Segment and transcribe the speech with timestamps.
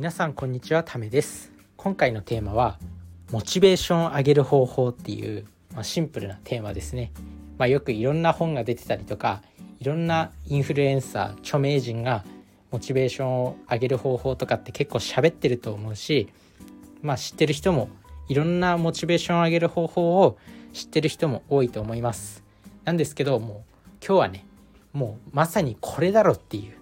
[0.00, 1.52] 皆さんこんにちはためです。
[1.76, 2.78] 今回のテーマは
[3.30, 7.12] モチベーションを上げる方法っていう、まあ、シンプルなテーマですね、
[7.58, 9.42] まあ、よくいろんな本が出てたりとか
[9.78, 12.24] いろんなインフルエンサー著名人が
[12.70, 16.30] モチベーションを上げる方法とかって結構喋ってると思うし
[17.02, 17.90] まあ知ってる人も
[18.26, 20.38] いろんなモチベーションを上げる方法を
[20.72, 22.42] 知ってる人も多いと思います。
[22.86, 24.46] なんですけどもう今日はね
[24.94, 26.72] もうまさにこれだろっていう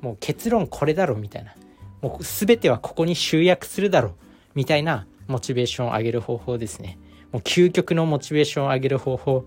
[0.00, 1.56] もう結論これだろみたいな。
[2.02, 4.12] もう全てはここに集約するだろう
[4.54, 6.98] みたいなモチベーションを上げる方法ですね。
[7.30, 9.46] もう究極のモチベーションを上げる方法、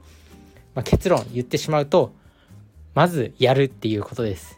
[0.73, 2.15] まあ、結論言ってしまうと
[2.95, 4.57] まずやるっていうことです。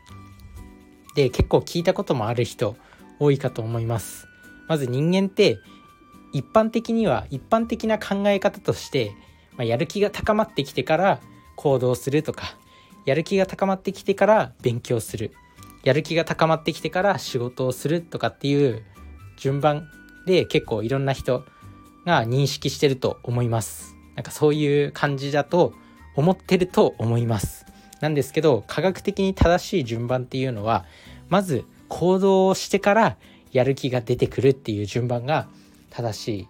[1.16, 2.78] で結構聞いたこともある人
[3.20, 4.28] 多いかと思います。
[4.68, 5.58] まず人間って
[6.34, 9.12] 一般的には一般的な考え方として、
[9.58, 11.20] まあ、やる気が高まってきてから
[11.56, 12.56] 行動するとか
[13.06, 15.32] やる気が高まってきてから勉強する。
[15.88, 18.84] やる気が高まってきてから仕事をするとかっていう
[19.38, 19.88] 順番
[20.26, 21.46] で結構いろんな人
[22.06, 23.96] が認識してると思います。
[24.16, 25.74] なんかそういう感じだと
[26.18, 27.66] 思ってると思います。
[28.02, 30.84] なんですけど科学的に正しい順番っていうのは
[31.30, 33.16] まず行動をしてから
[33.54, 35.48] やる気が出てくるっていう順番が
[35.90, 36.48] 正しい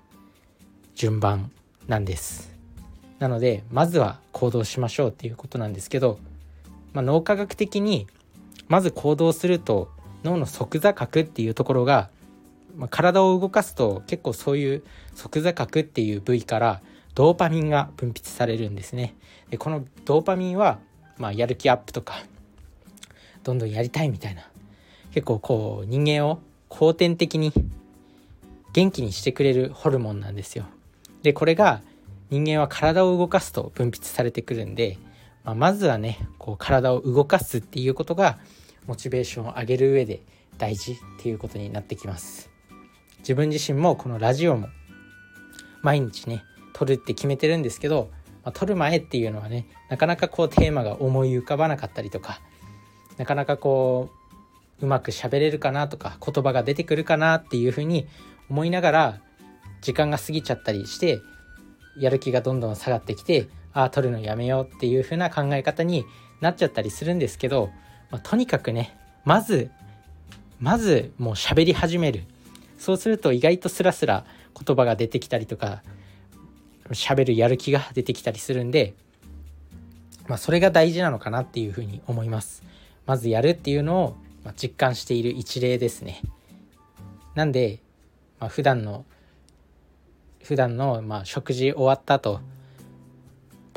[0.95, 1.51] 順番
[1.87, 2.51] なんです。
[3.19, 6.17] なのでまずは行動しましょうっていうことなんですけど、
[6.93, 8.07] まあ、脳科学的に
[8.67, 9.89] まず行動すると
[10.23, 12.09] 脳の側座核っていうところが、
[12.75, 14.83] まあ、体を動かすと結構そういう
[15.15, 16.81] 側座核っていう部位から
[17.15, 19.15] ドーパミンが分泌されるんですね。
[19.49, 20.79] でこのドーパミンは、
[21.17, 22.23] まあ、やる気アップとか
[23.43, 24.43] どんどんやりたいみたいな。
[25.13, 27.53] 結構こう人間を後天的に
[28.73, 30.65] 元気にしてくれるホルモンなんですよ。
[31.23, 31.81] でこれが
[32.29, 34.97] 人間は体を動かすと分泌されてくるんで、
[35.47, 38.37] まあ、まずはねこう体を動かすっていうことが
[38.85, 40.21] モチベーションを上げる上で
[40.57, 42.49] 大事っていうことになってきます。
[43.19, 44.67] 自分自身もこのラジオも
[45.81, 48.09] 毎日ね撮るって決めてるんですけど、
[48.43, 52.41] まあ、撮る前っていうのはねなかなかこうテーマが思い浮かばなかったりとか
[53.15, 54.09] なかなかこ
[54.81, 58.05] ううまく喋れるかなとか言葉が出てくるかなっていうふうに
[58.49, 59.21] 思いながら
[59.79, 61.21] 時間が過ぎちゃったりして
[61.97, 63.47] やる気がどんどん下がってきて
[63.83, 66.05] あ取るのやめようっていう風な考え方に
[66.41, 67.69] なっちゃったりするんですけど、
[68.11, 69.69] まあ、とにかくねまず
[70.59, 72.23] まずもう喋り始める。
[72.79, 74.23] そうすると意外とスラスラ
[74.65, 75.81] 言葉が出てきたりとか
[76.91, 78.93] 喋るやる気が出てきたりするんで、
[80.27, 82.63] まあ、それが大事なのかなっていうふうに思います。
[83.05, 84.15] まずやるっていうのを
[84.55, 86.21] 実感している一例ですね。
[87.35, 87.79] なんで、
[88.39, 89.05] まあ、普段の
[90.43, 92.39] 普段のまあ食事終わった後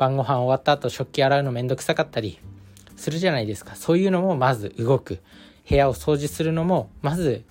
[0.01, 2.39] 晩ご飯終わった後食器洗うのめんどくさかったり
[2.95, 3.75] するじゃないですか。
[3.75, 5.19] そういうのもまず動く。
[5.69, 7.43] 部屋を掃除するのもまず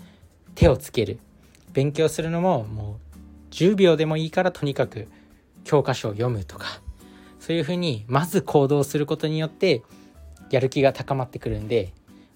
[0.57, 1.21] 手をつける。
[1.73, 5.07] 勉強するのももう10秒でもいいからとにかく
[5.63, 6.83] 教科書を読むとか。
[7.39, 9.85] そういうふうにまず行動することによって
[10.51, 11.93] やる気が高まってくるんで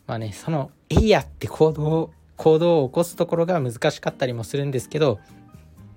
[0.06, 5.19] まあねその「えいや!」って行動行動を起こすところが難しかったりもするんですけど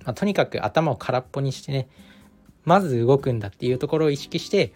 [0.07, 1.89] まあ、とにかく頭を空っぽにしてね
[2.67, 4.73] まず動くんだっていうところを意識して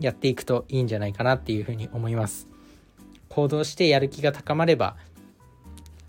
[0.00, 2.48] やっていくといいんじゃないかなっていうふうに思います。
[3.28, 4.96] 行動してやる気が高まれば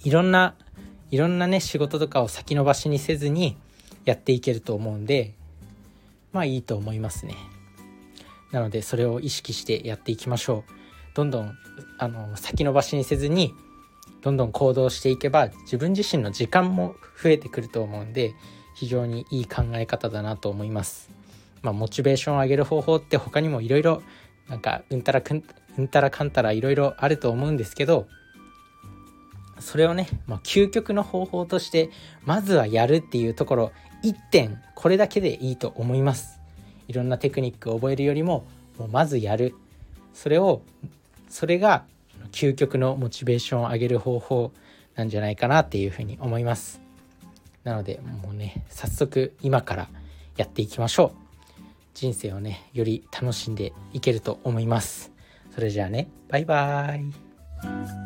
[0.03, 0.55] いろんな
[1.11, 3.57] いろんなね仕事とかを先延ばしにせずに
[4.05, 5.35] やっていけると思うんで
[6.33, 7.35] まあいいと思いますね。
[8.51, 10.71] なのでそれを意識してやっていきましょう。
[11.13, 11.53] どんどん
[11.99, 13.53] あの先延ばしにせずに
[14.23, 18.33] どんどん行動していけば自分自身の時間も増えてくると思うんで
[18.81, 21.11] 非常にいい考え方だなと思います。
[21.61, 24.01] まあ、モチベーションを上げる方法って他にもいろいろ
[24.49, 25.43] なんかうんたらくん
[25.77, 28.07] うんたらかんたらいろいろあると思うんですけど
[29.59, 31.91] それをね、まあ、究極の方法として
[32.25, 33.71] まずはやるっていうところ
[34.03, 36.39] 1点これだけでいいと思います。
[36.87, 38.47] いろんなテクニックを覚えるよりも
[38.79, 39.53] もうまずやる
[40.15, 40.63] それを
[41.29, 41.85] それが
[42.31, 44.51] 究極のモチベーションを上げる方法
[44.95, 46.81] なんじゃないかなっていうふうに思います
[47.63, 49.89] なのでもうね早速今から
[50.37, 51.21] やっていきましょう。
[51.93, 55.11] 人生をねより楽しんでいけると思います。
[55.53, 58.00] それじゃあねバイバーイ。